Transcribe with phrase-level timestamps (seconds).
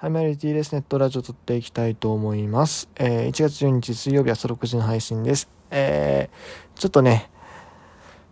[0.00, 0.72] はい、マリティーです。
[0.74, 2.88] ネットラジオ撮っていきたいと思います。
[2.94, 5.48] えー、1月12日水曜日朝6時の配信です。
[5.72, 7.28] えー、ちょっとね、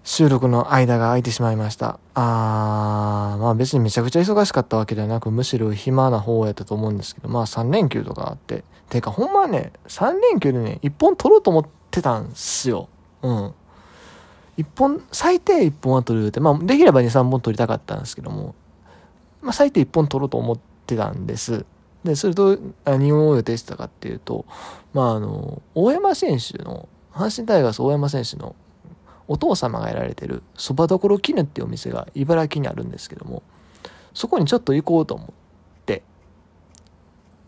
[0.05, 1.99] 収録の間が空いてしまいました。
[2.15, 8.63] あー、まあ別にめちゃくちゃ忙しかったわけではなく、むしろ暇な方やったと思うんですけど、まあ3連休とかあって。
[8.89, 12.89] てかほんまはね、3連休でね、1本撮ろうと思ってたんすよ。
[13.23, 13.55] うん。
[14.59, 18.55] 1本、最低1本は撮るって、まあできれば2、3本撮りたかったんですけども、
[19.43, 21.67] まあ最低1本撮ろうと思って、ってたんです。
[22.05, 24.47] で、それと何を予定してたかっていうと、
[24.95, 28.55] まあ、あの、大山選手の、阪神タイガース大山選手の
[29.27, 33.43] お父様がやられてるそばどころ絹っていうお店が茨城にあるんですけども、
[34.15, 35.29] そこにちょっと行こうと思っ
[35.85, 36.03] て、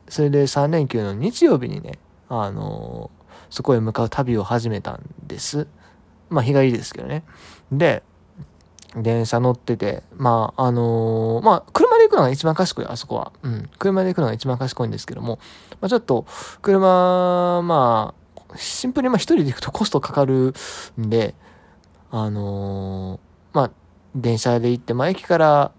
[0.09, 1.99] それで3連休の日曜日にね、
[2.29, 3.11] あの、
[3.51, 5.69] そこへ向かう旅を始めたんです。
[6.31, 7.25] まあ日帰りですけどね。
[7.71, 8.03] で、
[9.03, 13.33] 電車乗ってて、まあ、あのー、まあ、車で行くのが一番賢い、あそこは。
[13.43, 13.71] うん。
[13.79, 15.39] 車で行くのが一番賢いんですけども、
[15.81, 16.27] まあ、ちょっと、
[16.63, 20.55] 車、まあ、シンプルにまあ一人で行くとコストかかる
[21.01, 21.35] んで、
[22.11, 23.71] あのー、まあ、
[24.15, 25.73] 電車で行って、まあ、駅から、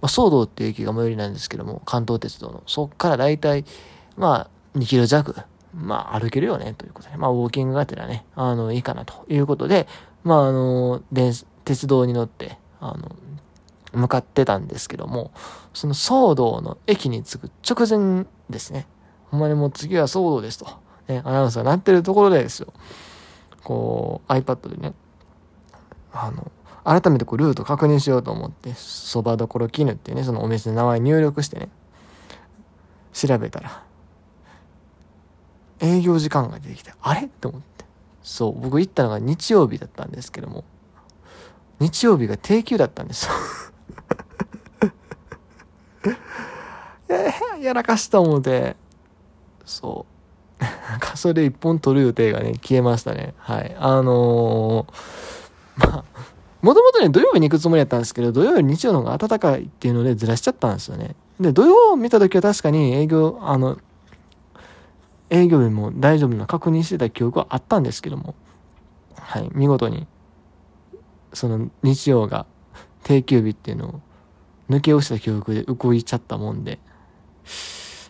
[0.00, 2.62] まあ、騒動っていう駅が最寄りなんですけども、関東鉄道の。
[2.66, 3.64] そっからだいたい、
[4.16, 5.34] まあ、2キロ弱、
[5.74, 9.86] まあ、歩けるよね、ということで、まあ、ウォーキングがてらね、あの、いいかな、ということで、
[10.24, 11.32] まあ、あの、電、
[11.64, 13.16] 鉄道に乗って、あの、
[13.92, 15.32] 向かってたんですけども、
[15.74, 18.86] その騒動の駅に着く直前ですね。
[19.30, 20.66] ほんまにもう次は騒動ですと。
[21.08, 22.72] ね、アナウンスが鳴ってるところでですよ。
[23.64, 24.94] こう、iPad でね、
[26.12, 26.50] あの、
[26.84, 31.68] 改めてこうルート確認しようと思って、そばどころ絹っていうね、そのお店の名前入力してね、
[33.12, 33.84] 調べたら、
[35.80, 37.22] 営業時間が出てきて、あれ？
[37.22, 37.84] って思って。
[38.22, 40.64] そう、僕行ったのが日曜日だったんですけども、
[41.80, 43.32] 日曜日が定休だったんですよ
[47.08, 47.58] や。
[47.60, 48.76] やらかした思うて、
[49.64, 50.06] そ
[50.60, 50.62] う。
[50.62, 53.34] なんかそれ一本取る予定がね、消えましたね。
[53.38, 53.74] はい。
[53.78, 56.04] あのー、まあ、
[56.62, 61.14] もともとね、土曜日に行くつもりだったんですけど、土曜より日曜の方が暖かいっていうのでずらしちゃったんですよね。
[61.40, 63.78] で、土曜見た時は確かに営業、あの、
[65.30, 68.34] 営業日も大丈夫な確認してた記憶はあったんですけども、
[69.16, 70.06] はい、見事に
[71.32, 72.46] その日曜が
[73.02, 74.00] 定休日っていうのを
[74.68, 76.78] 抜け落ちた記憶で動いちゃったもんで、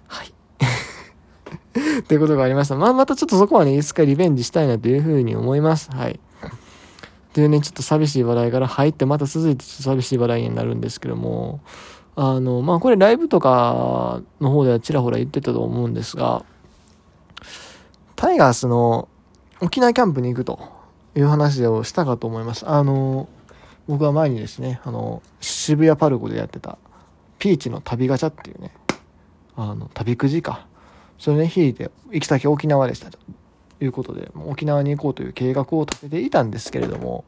[0.07, 0.33] はい。
[2.01, 2.77] っていうことがありました。
[2.77, 5.91] まあ、またちょっとそこはね、いつかリベンジしたいなというふうに思います。
[5.91, 6.21] はい。
[7.33, 11.61] というね、ちょっと寂しい話題から入って、また続いてちょっと寂しい話題になるんですけども、
[12.17, 16.45] あの、まあ、これライブとかの方ではちらほら言ってたと思うんですが、
[18.17, 19.09] タイガースの
[19.61, 20.80] 沖縄キャンプに行くと。
[21.17, 22.69] いう話をしたかと思います。
[22.69, 23.29] あの、
[23.89, 26.79] 僕は前にですね、あの、渋谷パルコでやってた、
[27.39, 28.73] ピーチの旅ガチャっていうね、
[29.57, 30.67] あの、旅くじか。
[31.19, 33.19] それね、引いて、行き先沖縄でしたと
[33.81, 37.25] いうことで、沖縄に行こうという計画を立てていたんですけれども、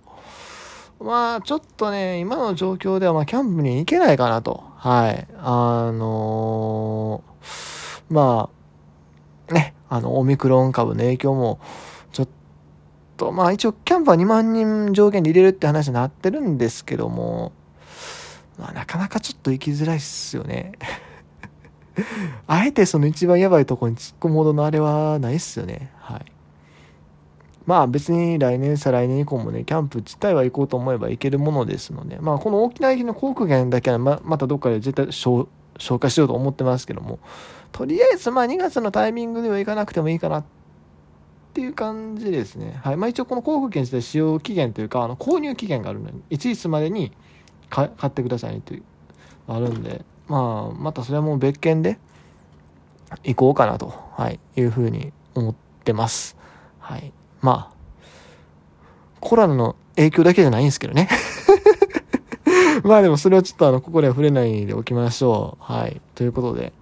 [1.01, 4.63] まあ、ちょっとね、今の状況では、ま、キャンプに行けないかなと。
[4.77, 5.27] はい。
[5.37, 8.49] あのー、ま
[9.51, 11.59] あ、ね、あの、オミクロン株の影響も、
[13.23, 17.53] と、まあ一応キャンプは2万人上限で入れるって話になってるんですけども、
[18.59, 20.73] まあなかなかちょっと行きづらいっすよね。
[22.49, 25.93] あえてその一番やばいとこに突っ込むほどのあれはないっすよね。
[25.99, 26.25] はい。
[27.65, 35.47] まあ別に来年再来年以降もね、キャンプ自体は行こうと思えば行けるものですので、まあこの沖縄行きの航空券だけはままたどっかで絶対消
[36.01, 37.21] 化しようと思ってますけども、
[37.71, 40.62] とりあえずまあ2月のタイミングでは行かなくてもいいかなって
[41.53, 42.81] っていう感じですね。
[42.83, 42.97] はい。
[42.97, 47.13] まあ一応この航空券自体使用期限というか、あの購入期限があるので、いついつまでに
[47.69, 48.83] 買ってくださいという、
[49.47, 51.99] あるんで、まあまたそれはもう別件で
[53.23, 55.55] 行こうかなと、はい、いうふうに思っ
[55.85, 56.39] てます。
[56.81, 57.13] はい。
[57.43, 57.75] まあ、
[59.21, 61.11] コロナの影響だけじゃないんですけどね。
[62.83, 65.73] まあでもそれはちょっとあの、ここでは触れないでおきましょう。
[65.73, 66.01] はい。
[66.15, 66.73] ということで、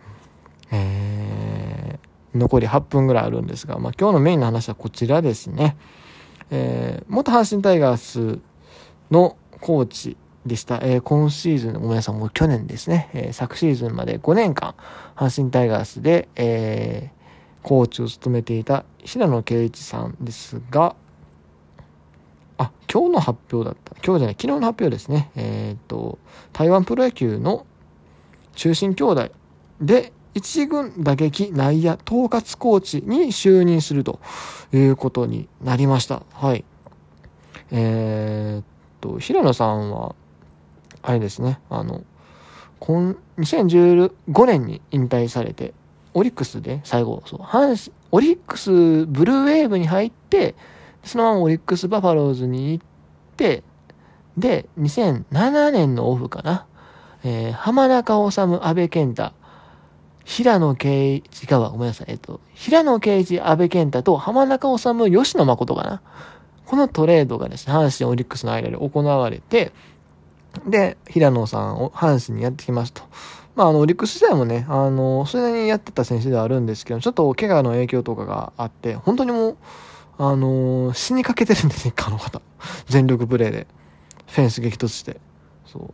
[2.34, 5.77] 残り8分ぐらいあるんですが、まあ、今日のメインの話はこちらですね。
[6.50, 8.38] えー、元阪神タイガース
[9.10, 10.16] のコーチ
[10.47, 10.80] でした。
[10.82, 13.10] えー、今シーズン、ごめんなさい、もう去年ですね。
[13.12, 14.74] えー、昨シーズンまで5年間、
[15.16, 20.97] 阪神タイガースで、えー、コーチを務めていた平野圭一さんですが、
[22.59, 23.94] あ、今日の発表だった。
[24.04, 25.30] 今日じゃない、昨日の発表ですね。
[25.36, 26.18] えっ、と、
[26.53, 27.66] 台湾プロ野球の
[28.54, 29.30] 中心兄弟
[29.80, 34.21] で、一軍打撃内野統括コーチに就任すると
[34.72, 36.22] いうことになりました。
[36.32, 36.65] はい。
[37.72, 38.65] えー、っ
[39.00, 40.15] と、平野さんは、
[41.03, 42.04] あれですね、あの、
[42.78, 45.74] 今2015年に引退されて、
[46.15, 50.54] オリックスで最後、そう、阪神、オリックスブルーウェーブに入って、
[51.04, 52.84] そのままオリックスバファローズに行っ
[53.36, 53.62] て、
[54.36, 56.66] で、2007年のオフかな。
[57.22, 59.32] えー、浜中治、安倍健太、
[60.41, 62.07] 平野圭一、違うわ、ごめんなさい。
[62.09, 66.01] えっと、平野圭一、安倍健太と浜中治、吉野誠かな。
[66.65, 69.71] このトレードがですね、阪神オリックスの間で行われて、
[70.66, 73.03] で、平野さんを阪神にやってきますと。
[73.54, 79.57] まあ、あの、オリックス時代もね、あの、それなりにやってた選手ではあるんですけど、ちょっと怪我の影響とかがあって、本当にもう、
[80.16, 82.41] あの死にかけてるんですね、あの方。
[82.87, 83.66] 全力プレーで。
[84.28, 85.21] フェンス激突して。
[85.66, 85.91] そ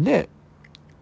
[0.00, 0.02] う。
[0.02, 0.30] で、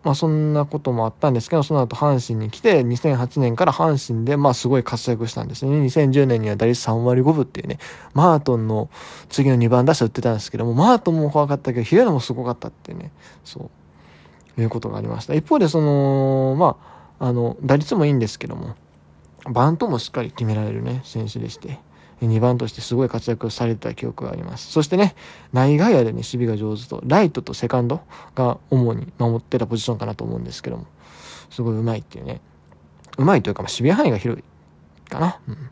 [0.04, 5.72] まあそんなこともあったんですけど、その後阪神に来て、2008年から阪神で、まあすごい活躍したんですね。
[5.80, 7.78] 2010年には打率3割5分っていうね、
[8.14, 8.88] マートンの
[9.28, 13.10] 次の2番打者打ってたんですけども、マートンも怖かったけど、平野もすごかったっていうね、
[13.44, 13.70] そ
[14.56, 15.34] う、いうことがありました。
[15.34, 16.76] 一方でその、ま
[17.18, 18.76] あ、あの、打率もいいんですけども、
[19.50, 21.80] バントもしっかり決められるね、選手でして、
[22.26, 24.70] 2番としてすごい活躍されてた記憶があります。
[24.72, 25.14] そしてね、
[25.52, 28.00] 内外野でね、守備が上手と、ライトとセカンド
[28.34, 30.86] が主に守ってたポジションかなと思うんですけども、
[31.50, 32.40] すごい上手いっていうね。
[33.16, 34.44] 上手いというか、まあ、守備範囲が広い
[35.10, 35.38] かな。
[35.48, 35.70] うん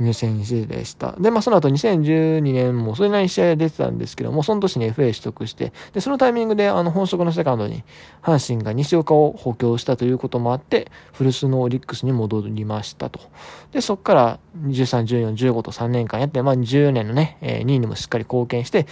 [0.00, 1.12] 入選手でした。
[1.18, 7.84] で、まあその後2012年もそれなりに試合出てたんですけども、その年に FA 取得して、で、そのタイミングであの本職のセカンドに
[8.22, 13.20] 阪神が西岡を補強したということもあって、古巣のオリックスに戻りましたと。
[13.72, 18.86] で、そこから13、14、15と3年間やって、まあ10年のね、えー、2位にもしっかり貢献して、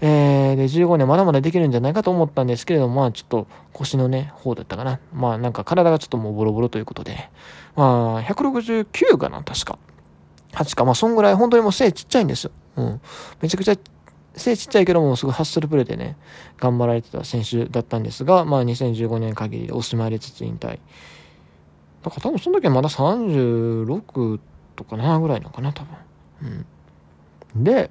[0.00, 5.00] えー、で、15年まだまだできるんじゃないかと思ったんですけれども、まあちょっと腰のね、方だったかな。
[5.12, 7.28] まあなんか体がちょっともうボロボロということで、
[7.76, 9.78] まあ169かな、確か。
[10.54, 12.50] 8か、まあ、そんぐらい、本当にもう背ちっちゃいんですよ。
[12.76, 13.00] うん。
[13.40, 13.76] めちゃくちゃ、
[14.34, 16.16] 背ちっちゃいけども、すごいハッスルプレーでね、
[16.58, 20.78] 頑張られてた選手だったんですが、まあ、2015年限りでおしまいでつつ引退。
[22.02, 24.40] だから多分その時はまだ36
[24.76, 25.84] とか7ぐらいのかな、多
[26.42, 26.66] 分。
[27.54, 27.64] うん。
[27.64, 27.90] で、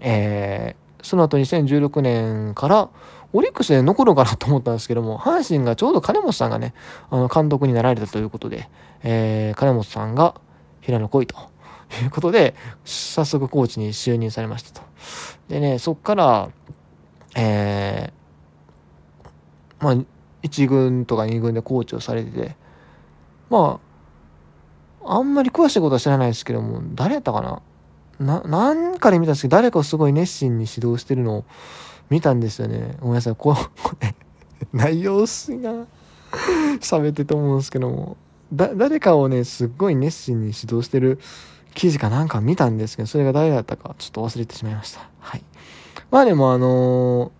[0.00, 2.90] えー、その後2016年から、
[3.32, 6.74] オリックスで残るかなと思ったんですけども、阪神がちょうど金本さんがね、
[7.10, 8.68] あの、監督になられたということで、
[9.02, 10.40] えー、金本さんが、
[10.86, 11.36] 平野来いと
[12.02, 12.54] いうことで、
[12.84, 14.86] 早速コーチに就任されましたと。
[15.48, 16.48] でね、そっから、
[17.34, 19.96] えー、まあ、
[20.42, 22.56] 1軍とか2軍でコーチをされてて、
[23.50, 23.80] ま
[25.04, 27.62] あ、あんまり詳しいことは知らないですけども、誰やったかな？
[28.18, 31.44] な、なんかで見たんですけど、誰かをすごい熱心に指導してるのを
[32.10, 32.96] 見たんですよね。
[33.00, 34.14] ごめんなさい、ここれ、
[34.72, 35.86] 内容薄いな。
[36.80, 38.16] 喋ってと思うんですけども。
[38.52, 41.18] だ、誰かをね、すっごい熱心に指導してる
[41.74, 45.08] 記事かなんか見たんですけど、それが誰だったかちょっと忘れてしまいました。
[45.20, 45.42] はい。
[46.10, 47.32] まあでもあの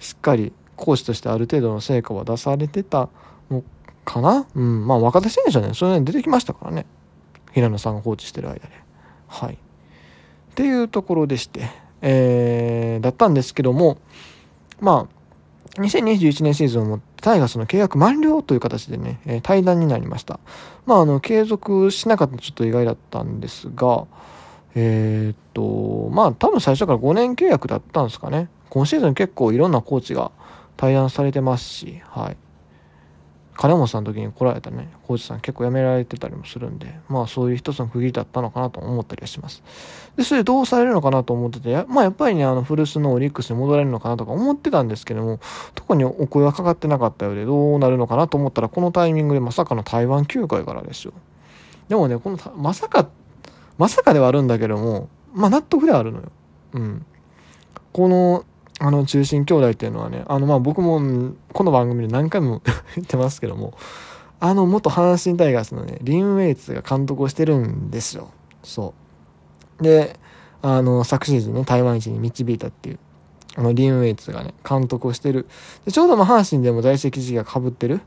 [0.00, 3.08] ー、しっかり講師としてある程度の成果は出されてた
[3.50, 3.62] の
[4.04, 4.46] かな？
[4.54, 4.86] うん。
[4.86, 6.86] まあ若手選手はね、それね出てきましたからね。
[7.52, 8.70] 平野さんがコーチしてる間で。
[9.26, 9.54] はい。
[9.54, 9.56] っ
[10.54, 11.68] ていうところでして、
[12.00, 13.98] えー、だったんですけども、
[14.80, 15.08] ま
[15.76, 20.38] あ、2021年シーズンをもってタイガースの契約満了という形でね、え、対談になりました。
[20.86, 24.06] まあ、あの、継続しなかったちょっと意外だったんですが、
[24.74, 28.48] えー、っと、まあ、多分最初から5年契約だったんですかね。
[28.70, 30.30] 今シーズン結構いろんなコーチが
[30.76, 32.36] 対談されてますし、はい。
[33.58, 39.64] 金本さんの時に来られたね、コーチさん結構辞められてたりもするんで、まあそういう一つの区切りだったのかなと思ったりはします。
[40.16, 45.40] で、それでどうされるのかなと思ってて、まあやっぱりね、あの古巣のオリックスに戻られるのかなとか思ってたんですけども、
[45.74, 51.12] 特にお声はかかってなかったようで、どうなるのかなと思ったら、このタイミングでまさかの台湾球界からですよ。
[51.88, 53.08] でもね、この、まさか、
[53.76, 56.30] まさかではあるんだけども、まあ納得ではあるのよ。
[56.74, 57.04] うん。
[57.92, 58.44] この、
[58.80, 61.00] あの、中心兄弟っていうのはね、あの、まあ僕も、
[61.52, 62.62] この番組で何回も
[62.94, 63.74] 言ってますけども、
[64.40, 68.28] あの、元阪神タイガースのね、リン・ウェイツが監督をしてるんですよ。
[68.62, 68.94] そ
[69.80, 69.82] う。
[69.82, 70.18] で、
[70.62, 72.98] あの、昨シーズンね、台湾一に導いたっていう、
[73.56, 75.48] あの、リン・ウェイツがね、監督をしてる。
[75.84, 78.00] でちょうどまあ阪神でも在籍時期が被ってる。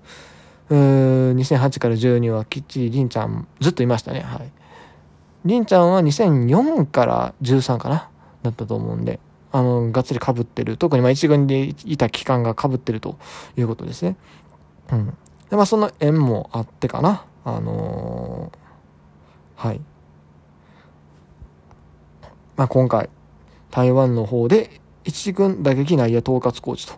[0.70, 4.22] うーん、2008から12はきっちりリンちゃんずっといましたね。
[4.22, 4.52] はい。
[5.44, 8.10] リンちゃんは2004から13かな
[8.44, 9.20] だったと思うんで、
[9.52, 10.78] あの、がっつり被ってる。
[10.78, 13.18] 特にまあ一軍でいた期間が被ってると
[13.58, 14.16] いうことですね。
[14.92, 15.06] うん。
[15.50, 17.26] で、まあその縁もあってかな。
[17.44, 19.82] あのー、はい。
[22.56, 23.10] まあ今回、
[23.72, 26.94] 台湾の方で一軍打撃内野統括コーチと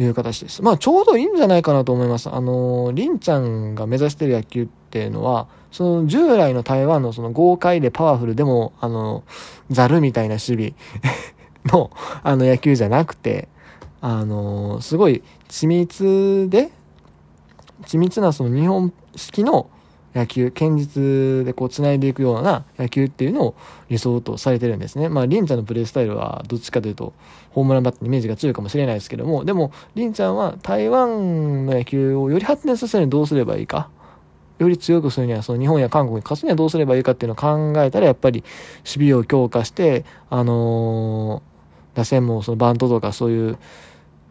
[0.00, 0.62] いう形です。
[0.62, 2.28] まあちょうどいいんじゃないかなと思います。
[2.28, 9.22] あのー、りんちゃんが目指してる野球っていうのは、その従来の台湾のその豪快でパワフルでも、あの、
[9.70, 10.74] ザルみたいな守備
[11.66, 11.90] の、
[12.22, 13.48] あの野球じゃなくて、
[14.00, 16.70] あの、すごい緻密で、
[17.82, 19.70] 緻密なその日本式の
[20.14, 23.54] 野球、堅実でこう繋いでいくような野球っていうのを
[23.88, 25.08] 理想とされてるんですね。
[25.08, 27.12] まあ、リンちゃんのプレースタイルはどっちかというと、
[27.50, 33.90] ホームランバットのイメージが強いかもしれないですけども、でも、リンちゃんは台湾の野球をより発展させるにどうすればいいか。
[34.58, 38.42] より強くするには、その日本や韓国に勝つにはどうすればいいかっていうのを考えたら、やっぱり
[38.78, 43.58] 守備を強化して、あのー、打線もそのバントとかそういう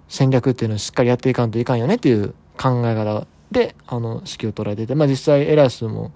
[0.08, 6.12] 戦略っていうのをしっかりやっていかんといかんよねっていう考え方で、あの、指揮を取られてて、まあ実際エラー数も、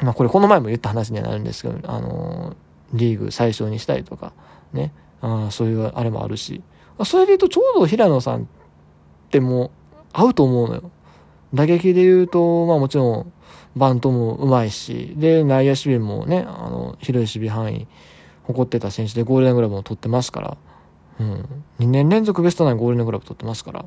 [0.00, 4.32] まあこれこの前も言った話にはなるんですけど、あのー、リーグ最小にしたりとか、
[4.72, 6.62] ね、あそういうあれもあるし、
[7.04, 8.46] それで言うとちょうど平野さんっ
[9.30, 9.70] てもう
[10.12, 10.90] 合うと思うのよ。
[11.54, 13.32] 打撃で言うと、まあもちろん、
[13.76, 17.86] バントもうまいし、で、内野守備もね、あの、広い守備範囲、
[18.44, 20.56] 誇ってた選手でゴールデングラブも取ってますから、
[21.20, 21.64] うん。
[21.78, 23.84] 2年連続ベストナインゴールデングラブ取ってますから、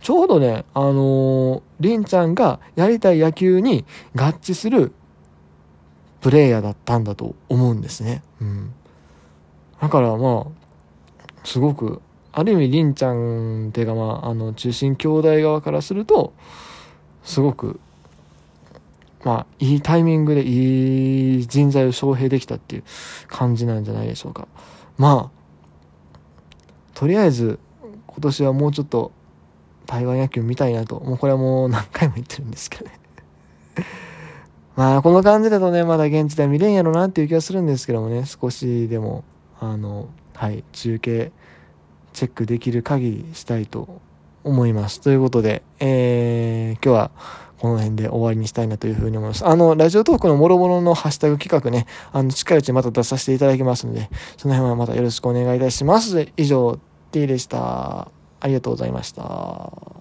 [0.00, 4.92] ちょうどね、あのー、りんちゃんがやりたい野球に合致する
[6.20, 8.22] プレイヤーだったんだと思うんですね。
[8.40, 8.74] うん。
[9.80, 10.46] だからまあ、
[11.44, 12.02] すごく
[12.40, 16.32] ある意味、りんちゃんっていうか、まあ、あの、中心兄弟側からすると、
[17.22, 17.80] すごく、
[19.24, 22.84] まあ、いいタイミングでいい人材を招聘できたっていう
[23.28, 24.48] 感じなんじゃないでしょうか。
[24.96, 25.40] まあ、
[26.94, 27.58] とりあえず、
[28.06, 29.12] 今年はもうちょっと
[29.86, 32.98] 台湾野球見たいなと、もうこれはもう何回も言ってるんですけどね。
[34.76, 39.24] まあ、この感じだとね、まだ現地では見れんやろなっていう気がするんですけどもね、少しでも、
[39.60, 41.32] あの、はい、中継、
[42.12, 44.00] チェックできる限りしたいと
[44.44, 45.00] 思います。
[45.00, 47.10] ということで、えー、今日は
[47.58, 49.46] この辺で終わりにしたいなというふうに思います。
[49.46, 56.28] あの、ラジオトークのもろもろのハッシュタグ企画ね、あの、近いうちまた出させていただきますので、その辺はまたよろしくお願いいたします。
[56.38, 56.78] 以上、
[57.12, 58.08] T でした。
[58.40, 59.99] ありがとうございました。